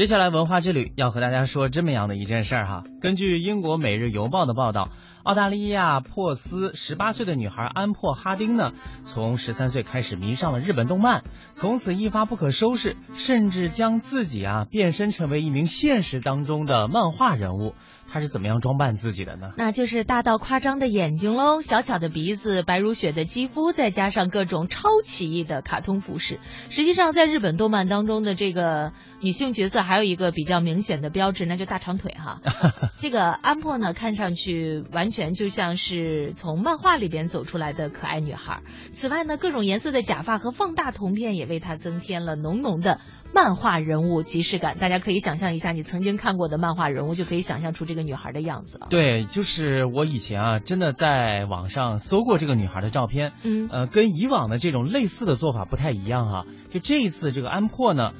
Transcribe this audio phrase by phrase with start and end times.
[0.00, 2.84] 接下来文化之旅要和大家说这么样的一件事儿哈。
[3.02, 4.88] 根据英国《每日邮报》的报道，
[5.24, 8.72] 澳大利亚珀斯十八岁的女孩安珀哈丁呢，
[9.04, 11.22] 从十三岁开始迷上了日本动漫，
[11.54, 17.74] 从此一发不可收拾，甚至将自己啊变身成为一名现实当中的漫画人物。
[18.12, 19.52] 她是怎么样装扮自己的呢？
[19.56, 26.40] 那就是大到夸张的眼睛喽，小巧的鼻子，白如雪的肌肤，再加上各种超奇异的卡通服饰。
[26.70, 32.36] 实际上，在日本动漫当中的这个女性角色还有一个比较明显的标志，那就大长腿哈。
[32.98, 38.62] 这个安珀呢，看上去完全就像是从漫画里边走出来的可爱女孩。
[38.90, 43.00] 此外呢，各种颜色的假发和放大瞳片也为她增添了浓浓的
[43.34, 44.78] 漫画人物即视感。
[44.78, 48.86] 大家可以想象一下，你曾经看过的漫画人物，就可以想象出这个女孩的样子了。
[48.90, 56.44] 对，就是我以前啊，真的在网上搜过这个女孩的照片，嗯，呃，跟以往的这种类似的做法不太一样哈。
[56.70, 58.12] 就这一次这个安珀呢。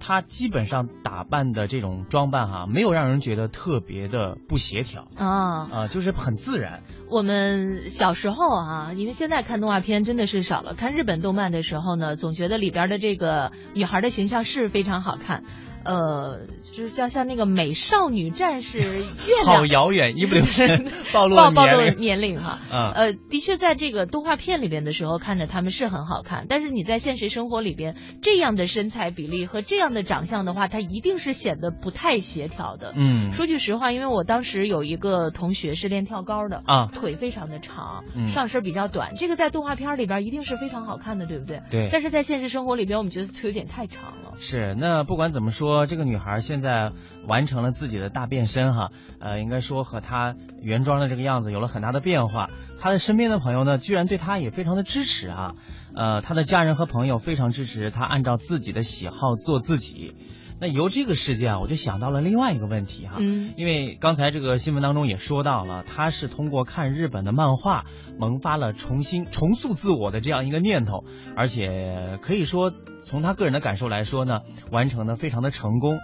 [0.00, 6.82] 她基本上打扮的这种装扮哈，没有让人觉得特别的不协调啊啊，就是很自然。
[7.08, 15.44] 我们小时候啊，因为现在看动画片真的是少了，看日本动漫的时候呢，总觉得里边的这个女孩的形象是非常好看。
[15.86, 19.04] 呃，就是像像那个美少女战士月
[19.44, 22.42] 亮，好遥远，一不留神 暴露暴 暴露年龄。
[22.42, 22.58] 哈。
[22.72, 32.92] 啊呃，的确，在这个动画片里边的时候，看着他们是很好看，但是你在现实生活里边，这样的身材比例和这样的长相的话，它一定是显得不太协调的。
[32.96, 41.60] 嗯说句实话，因为我当时有一个同学是练跳高的，啊，腿非常的长，嗯上身比较短，这个在动画片里边一定是非常好看的，对不对？
[41.70, 41.88] 对。
[41.92, 44.32] 但是在现实生活里边，我们觉得腿有点太长了。
[44.38, 46.92] 是，那不管怎么说，说这个女孩现在
[47.26, 52.48] 完成了自己的大变身哈，呃，应该说和她原装的这个样子有了很大的变化。
[52.80, 55.54] 她的身边的朋友呢，居然对她也非常的支持啊，
[55.94, 60.14] 呃，她的家人和朋友非常支持她按照自己的喜好做自己。
[60.58, 67.84] 那由这个事件啊，我就想到了另外一个问题哈，嗯因为刚才这个新闻当中也说到了，他是通过看日本的漫画
[68.18, 71.04] 萌发了重新重塑自我的这样一个念头，
[71.36, 72.72] 而且可以说
[73.04, 75.98] 从他个人的感受来说呢，完成的非常的成功。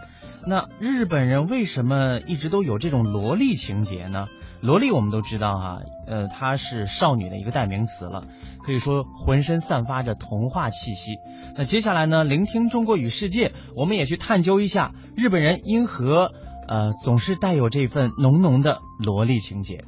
[0.47, 4.27] 那日本人为什么一直都有这种萝莉情节呢？
[4.62, 8.28] 萝莉我们都知道哈、呃，她是少女的一个代名词了，
[8.65, 11.17] 可以说浑身散发着童话气息。
[11.56, 16.31] 那接下来呢，聆听中国与世界，我们也去探究一下日本人因何
[16.69, 19.84] 呃总是带有这份浓浓的萝莉情节。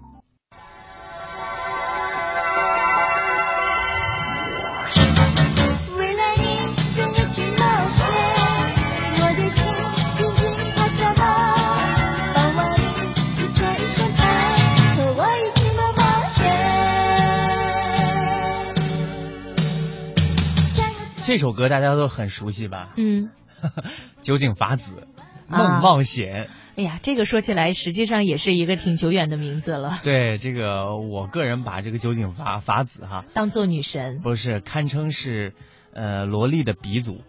[21.35, 22.93] 这首歌大家都很熟悉吧？
[22.97, 23.31] 嗯，
[24.23, 25.09] 酒井法子，
[25.51, 26.49] 啊梦冒险。
[26.77, 34.21] 哎呀，这个说起来，实际上也是一个挺久远的名字了， 对这个，我个人把这个酒井法法子哈，当做女神。
[34.23, 35.55] 不是堪称是
[35.93, 37.23] 呃萝莉的鼻祖。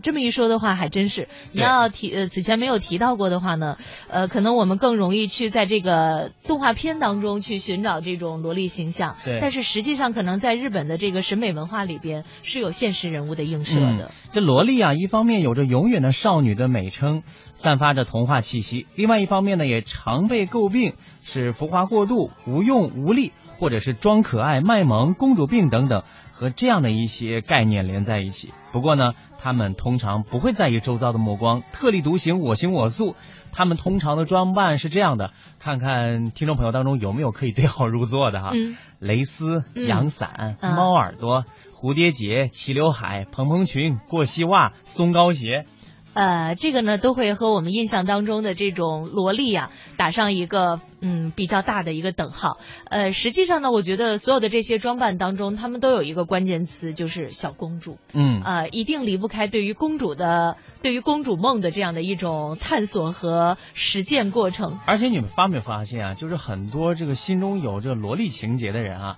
[0.00, 1.28] 嗯，这么一说的话，还真是。
[1.52, 3.76] 你要提呃，此前没有提到过的话呢，
[4.08, 9.16] 呃，可能我们更容易去在这个动画片当中去寻找这种萝莉形象。
[9.24, 13.80] 对但是实际上，可能在日本的这个审美文化里边是有现实人物的映射的。
[13.80, 20.94] 嗯这萝莉啊，一方面有着永远的少女的美称，散发着童话气息；另外一方面呢，也常被诟病
[21.24, 28.52] 是浮华过度、无用无力，或者是装可爱、卖萌、公主病等等，和这样的一些概念连在一起。
[28.72, 33.14] 不过呢，他们通常不会在意周遭的目光，特立独行，我行我素。
[33.52, 38.50] 他们通常的装扮是这样的，看看听众朋友当中有没有可以对号入座的哈。
[38.54, 45.64] 嗯蕾丝、嗯阳伞、啊猫耳朵、蝴蝶结、齐刘海、蓬蓬裙、过膝袜、松糕鞋。
[46.12, 52.58] 呃，这个呢都会和我们印象当中的这种萝莉啊打上一个嗯比较大的一个等号。
[52.84, 57.98] 呃，实际上呢，我觉得所有的这些装扮当中，他们都有一个关键词，就是小公主。
[58.12, 64.78] 嗯，呃，一定离不开对于公主的、对于公主梦的这样的一种探索和实践过程。
[64.86, 69.16] 而且你们发没发现啊，就是很多这个心中有这个萝莉情节的人啊，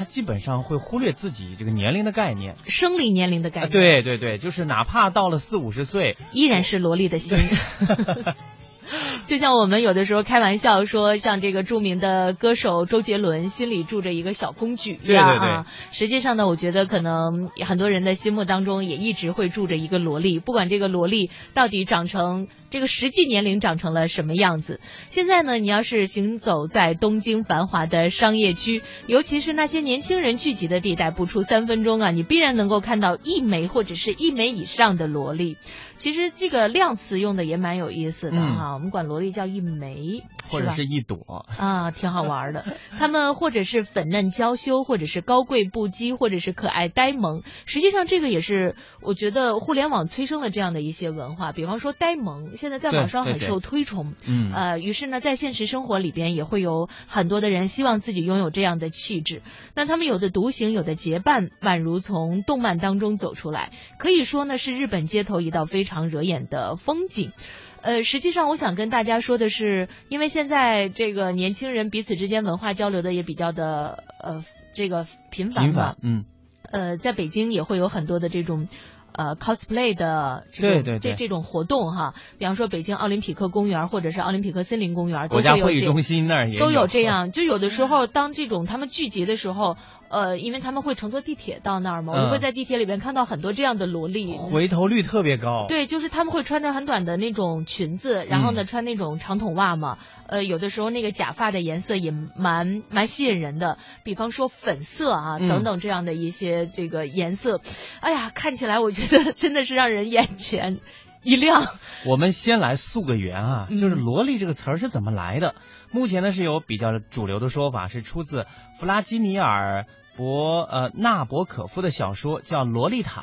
[0.00, 2.54] 他基本上会忽略自己这个年龄的概念。
[2.66, 7.36] 生理年龄的概啊，念，，对对对，就是哪怕到了四五十岁，依然是萝莉的心。
[9.26, 15.66] 就像我们有的时候开玩笑说，像这个著名的歌手周杰伦心里住着一个小公举一样啊。
[15.90, 24.80] 实际上呢，我觉得可能很多人的心目当中也一直会住着一个萝莉，不管这个萝莉到底长成这个实际年龄长成了什么样子。
[25.06, 35.56] 现在呢，你要是行走在东京繁华的商业区，尤其是那些年轻人聚集的地带，不出三分钟啊，你必然能够看到一枚或者是一枚以上的萝莉。
[35.96, 41.44] 其实这个量词用的也蛮有意思的嗯哈，我们管萝莉叫一枚，或者是一朵。
[41.58, 42.64] 啊，挺好玩的。
[42.98, 47.42] 他们或者是粉嫩娇羞，或者是高贵不羁，或者是可爱呆萌。
[47.66, 51.52] 实际上，这个也是我觉得互联网催生了这样的一些文化。
[51.52, 54.14] 比方说呆萌，现在在网上很受推崇。
[54.26, 59.42] 嗯，呃，于是呢，在现实生活里边也会有很多的人希望自己拥有这样的气质。
[59.74, 67.32] 那他们有的独行，有的结伴，宛如从动漫当中走出来，可以说呢是日本街头一道非常惹眼的风景。
[67.82, 74.44] 呃，实际上我想跟大家说的是，因为现在这个年轻人彼此之间文化交流的也比较的呃
[74.74, 76.24] 这个频繁嘛频繁，，嗯，
[76.70, 78.68] 呃，在北京也会有很多的这种。
[79.12, 87.02] 呃，cosplay 的这种对对对这这种活动哈，比方说北京奥林匹克公园或者是奥林匹克森林公园，都国家会议中心那儿也都有这。
[87.02, 89.76] 样，就有的时候当这种他们聚集的时候，
[90.10, 94.32] 呃，因为他们会乘坐地铁到那儿嘛，我们嗯会在地铁里边看到很多这样的萝莉。
[94.36, 99.98] 回头率特别高。，对，就是他们会穿着很短的那种裙子，然后呢嗯穿那种长筒袜嘛。
[100.26, 107.60] 呃，有的时候那个假发的颜色也蛮蛮吸引人的，比方说粉色啊嗯等等这样的一些这个颜色，
[108.00, 110.80] 哎呀，看起来我觉得 真的是让人眼前
[111.24, 111.76] 一亮。
[112.06, 115.54] 我们先来溯个源啊，嗯就是“萝莉”这个词儿是怎么来的？
[115.92, 118.46] 目前呢是有比较主流的说法，是出自
[118.78, 119.82] 弗拉基米尔·
[120.16, 123.22] 博呃纳博可夫的小说叫《洛丽塔》。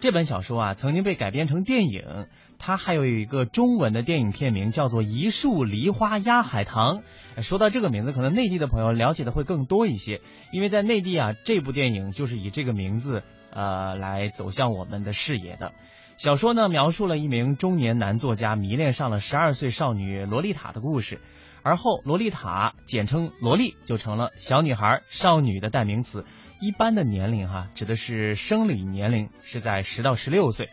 [0.00, 2.26] 这本小说啊曾经被改编成电影，
[2.58, 6.98] 它还有一个中文的电影片名叫做《一树梨花压海棠》。
[7.36, 10.20] 呃说到这个名字，可能内地的朋友了解的会更多一些，
[10.52, 15.72] 因为在内地啊，这部电影就是以这个名字呃来走向我们的视野的。
[16.18, 21.20] 小说呢，描述了一名中年男作家迷恋上了十二岁少女洛丽塔的故事，
[21.62, 26.24] 而后洛丽塔简称萝莉就成了小女孩、少女的代名词。
[26.60, 30.70] 一般的年龄哈、指的是生理年龄是在十到十六岁，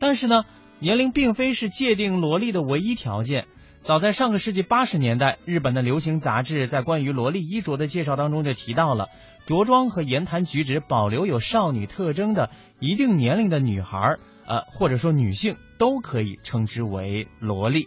[0.00, 0.42] 但是呢，
[0.80, 3.46] 年龄并非是界定萝莉的唯一条件。
[3.82, 9.06] 早在上个世纪八十年代，日本的流行杂志在关于萝莉衣着的介绍当中就提到了，
[9.46, 12.50] 着装和言谈举止保留有少女特征的
[12.80, 14.16] 一定年龄的女孩，
[14.48, 17.86] 呃，或者说女性都可以称之为萝莉。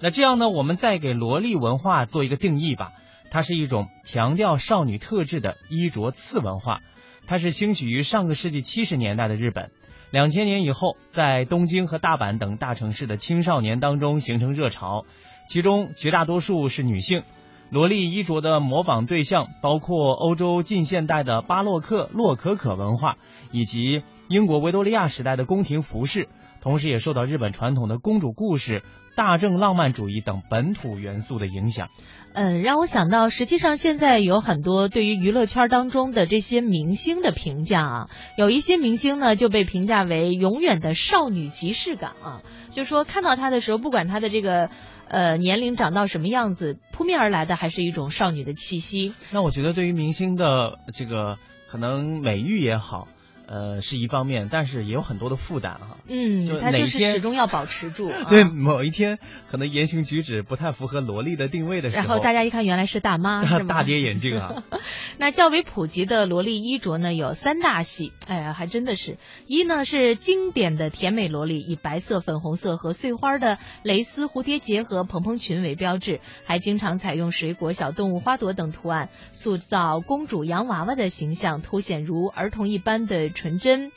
[0.00, 2.92] 那这样呢，我们再给萝莉文化做一个定义吧，
[3.30, 6.82] 它是一种强调少女特质的衣着次文化，
[7.26, 9.70] 它是兴起于上个世纪七十年代的日本。
[10.10, 15.06] 两千年以后，在东京和大阪等大城市的青少年当中形成热潮，
[15.48, 17.22] 其中绝大多数是女性。
[17.70, 23.16] 萝莉衣着的模仿对象包括欧洲近现代的巴洛克、洛可可文化，
[23.50, 26.28] 以及英国维多利亚时代的宫廷服饰，
[26.64, 28.82] 同时也受到日本传统的公主故事、
[29.14, 31.90] 大正浪漫主义等本土元素的影响。
[32.32, 42.40] 嗯，让我想到，实际上现在有很多对于娱乐圈当中的这些明星的评价啊，有一些明星呢就被评价为永远的少女即视感啊，
[42.70, 44.70] 就说看到她的时候，不管她的这个
[45.06, 49.14] 呃年龄长到什么样子，扑面而来的还是一种少女的气息。
[49.32, 51.36] 那我觉得对于明星的这个
[51.68, 53.06] 可能美誉也好，
[53.46, 58.08] 呃是一方面，但是也有很多的负担哈、嗯就，他就是始终要保持住。
[58.10, 59.18] 啊对，某一天
[59.50, 64.62] 可能言行举止不太符合萝莉的定位的时候，然后大家一看，原来是大妈， 大跌眼镜啊。
[65.18, 83.92] 那较为普及的萝莉衣着呢，有三大系，哎呀，还真的是一呢是经典的甜美萝莉，以白色、粉红色和碎花的蕾丝、蝴蝶结和蓬蓬裙为标志，还经常采用水果、小动物、花朵等图案，塑造公主、洋娃娃的形象，凸显如儿童一般的纯真。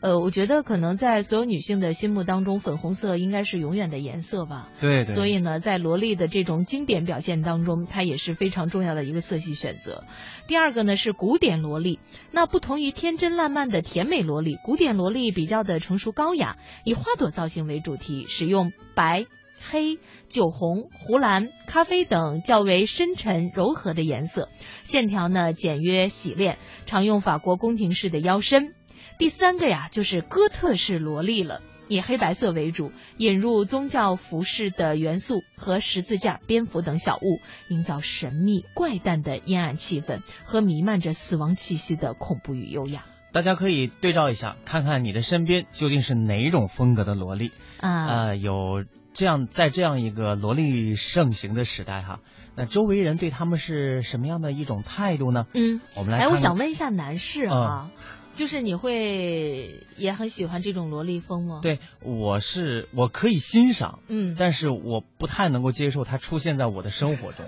[0.00, 4.68] 呃，我觉得可能在所有女性的心目当中，粉红色应该是永远的颜色吧。
[4.80, 10.04] 对对，所以呢，在萝莉的这种经典表现当中，它也是非常重要的一个色系选择。
[10.46, 11.98] 第二个呢是古典萝莉，
[12.30, 19.24] 那不同于天真烂漫的甜美萝莉，古典萝莉比较的成熟高雅，以花朵造型为主题，使用白。
[19.64, 24.48] 黑、酒红、湖蓝、咖啡等较为深沉柔和的颜色，
[24.82, 28.74] 线条呢简约洗练，常用法国宫廷式的腰身。
[29.18, 31.60] 第三个呀，就是哥特式萝莉了。
[31.88, 47.50] 以黑白色为主，引入宗教服饰的元素和十字架、蝙蝠等小物，营造神秘怪诞的阴暗气氛和弥漫着死亡气息的恐怖与优雅大家可以对照一下，看看你的身边究竟是哪种风格的萝莉。
[47.80, 48.06] 啊。
[48.06, 52.20] 呃，有这样在这样一个萝莉盛行的时代哈，
[52.56, 55.44] 那周围人对他们是什么样的一种态度呢？
[55.52, 57.90] 嗯，我们来哎，我想问一下男士啊，
[58.34, 67.46] 就是你会也很喜欢这种萝莉风吗？，对，我是我可以欣赏，嗯，但是我不太能够接受它出现在我的生活中。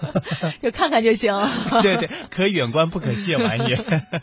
[0.60, 1.32] 就看看就行。
[1.82, 3.78] 对对，可远观不可亵玩也。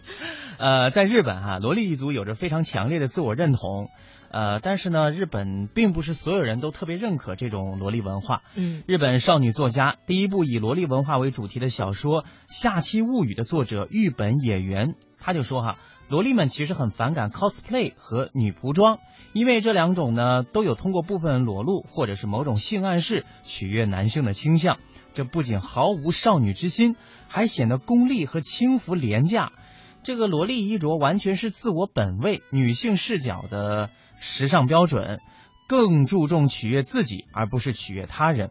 [0.58, 3.90] 呃，在日本哈、萝莉一族有着非常强烈的自我认同。
[4.30, 8.44] 呃，但是呢，日本并不是所有人都特别认可这种萝莉文化。
[8.56, 15.78] 嗯日本少女作家第一部以萝莉文化为主题的小说《下期物语》的作者玉本野原，他就说哈，
[16.10, 19.00] 萝莉们其实很反感 cosplay 和女仆装，
[19.34, 24.80] 因为这两种呢都有通过部分裸露或者是某种性暗示取悦男性的倾向，
[25.14, 26.96] 这不仅毫无少女之心，
[27.28, 29.54] 还显得功利和轻浮廉价。
[30.04, 35.20] 这个萝莉衣着完全是自我本位、女性视角的时尚标准，
[35.68, 38.50] 更注重取悦自己，而不是取悦他人。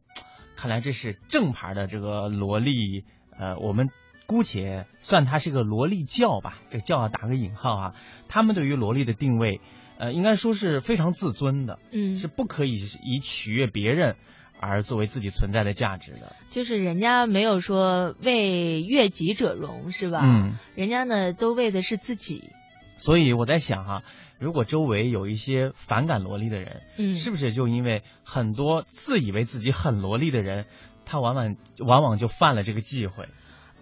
[0.56, 3.04] 看来这是正牌的这个萝莉，
[3.36, 3.88] 呃，我们
[4.30, 7.94] 姑且算它是个萝莉教吧，这教要打个引号啊。
[8.28, 9.60] 他们对于萝莉的定位，
[9.98, 14.14] 呃，应该说是非常自尊的，嗯，是不可以以取悦别人
[14.60, 16.36] 而作为自己存在的价值的。
[16.48, 20.20] 就是人家没有说为悦己者容，是吧？
[20.22, 22.50] 嗯，人家呢都为的是自己。
[22.98, 24.04] 所以我在想哈、
[24.38, 30.66] 如果周围有一些反感萝莉的人，嗯，是不是就因为很多自以为自己很萝莉的人，
[31.04, 33.28] 他往往往往就犯了这个忌讳？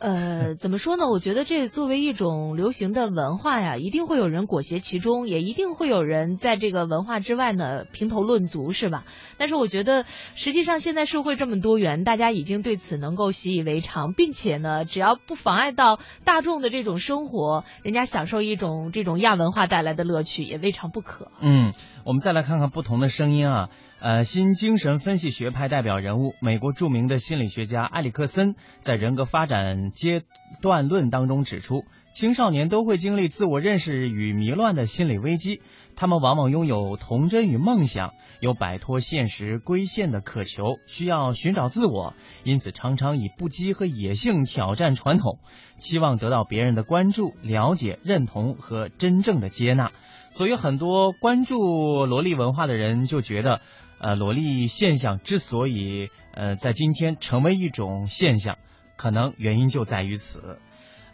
[0.00, 1.09] 呃，怎么说呢？
[1.09, 9.05] 我觉得这作为一种流行的文化呀，一定会有人裹挟其中，也一定会有人在这个文化之外呢评头论足，是吧？
[9.38, 21.33] 但是我觉得，实际上现在社会这么多元，大家已经对此能够习以为常，并且呢，只要不妨碍到大众的这种生活，人家享受一种这种亚文化带来的乐趣，也未尝不可。
[21.40, 21.73] 嗯，
[22.05, 23.69] 我们再来看看不同的声音啊。
[24.00, 30.23] 呃，新精神分析学派代表人物，美国著名的心理学家埃里克森在《人格发展阶
[30.62, 31.85] 段论》当中指出，
[32.19, 35.63] 青少年都会经历自我认识与迷乱的心理危机，
[35.95, 45.39] 他们往往拥有童真与梦想，有摆脱现实规限的渴求，需要寻找自我，因此常常以不羁和野性挑战传统，
[45.79, 49.93] 期望得到别人的关注、了解、认同和真正的接纳。
[50.31, 53.61] 所以很多关注萝莉文化的人就觉得，
[54.01, 58.59] 呃，萝莉现象之所以呃在今天成为一种现象，
[58.97, 60.59] 可能原因就在于此。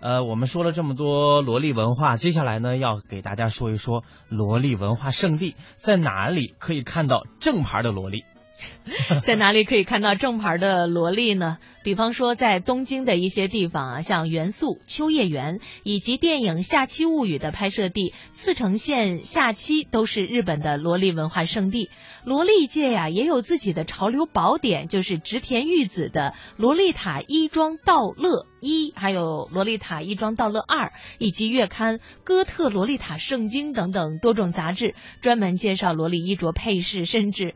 [0.00, 8.24] 呃，我们说了这么多萝莉文化，接下来呢要给大家说一说萝莉文化圣地在哪里可以看到正牌的萝莉。
[9.22, 11.58] 在哪里可以看到正牌的萝莉呢？
[11.82, 21.90] 比方说，在东京的一些地方啊，像元素、秋叶原以及电影《下期物语》的拍摄地茨城县下期，都是日本的萝莉文化圣地。
[22.24, 37.54] 萝莉界呀、也有自己的潮流宝典，就是植田裕子的《萝莉塔衣装道乐一》，还有《萝莉塔衣装道乐二》，以及月刊《哥特萝莉塔圣经》等等多种杂志，专门介绍萝莉衣着配饰，甚至。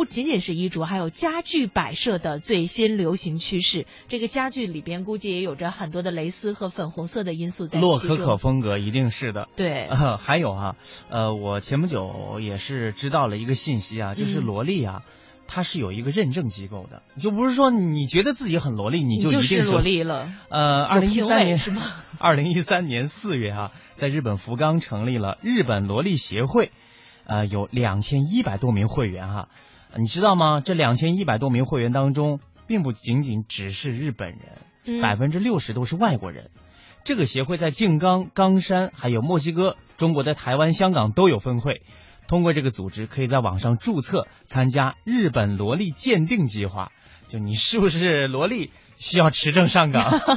[0.00, 3.86] 不仅仅是衣着，还有家具摆设的最新流行趋势。
[4.08, 7.78] 这个家具里边估计也有着很多的蕾丝和粉红色的因素在。
[7.78, 9.48] 洛可可风格一定是的。
[9.56, 10.76] 对，呃， 还有啊，
[11.10, 15.02] 呃，我前不久也是知道了一个信息啊，就是嗯萝莉啊，
[15.46, 20.32] 它是有一个认证机构的，就不是说你觉得自己很萝莉，你你就一定是萝莉了。
[20.48, 21.82] 呃，二零一三年是吗？
[22.18, 26.72] 二零一三年四月啊，在日本福冈成立了日本萝莉协会，
[27.26, 29.48] 呃，有两千一百多名会员哈、
[29.96, 30.60] 你知道吗？
[30.60, 34.38] 这两千一百多名会员当中，并不仅仅只是日本人，
[34.84, 36.50] 嗯百分之六十都是外国人。
[37.04, 41.82] 这个协会在静冈、冈山，还有墨西哥、中国的台湾、香港都有分会。
[42.28, 46.92] 通过这个组织，可以在网上注册参加日本萝莉鉴定计划。
[47.26, 48.70] 就你是不是萝莉，
[49.00, 50.20] 需要持证上岗。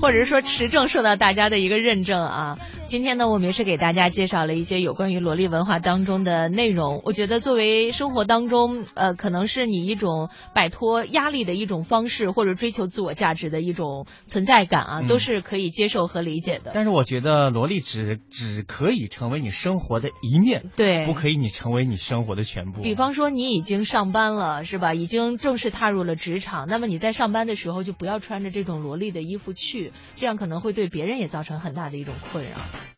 [0.00, 2.58] 或者是说持证受到大家的一个认证啊。
[2.86, 7.02] 今天呢，我们也是给大家介绍了一些有关于萝莉文化当中的内容。
[7.04, 16.72] 我觉得作为生活当中，呃，可能是你一种摆脱压力的一种方式，或者追求自我价值的一种存在感啊，嗯都是可以接受和理解的。
[16.74, 22.80] 但是我觉得萝莉只只可以成为你生活的一面，对，不可以你成为你生活的全部。
[22.80, 24.94] 比方说，你已经上班了，是吧？
[24.94, 32.50] 已经正式踏入了职场，那么你在上班的时然后就不要穿着这种萝莉的衣服去，这样可能会对别人也造成很大的一种困扰。